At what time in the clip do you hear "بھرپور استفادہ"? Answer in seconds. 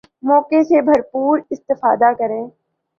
0.81-2.11